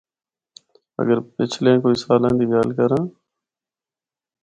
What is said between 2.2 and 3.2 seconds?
دی گل کراں۔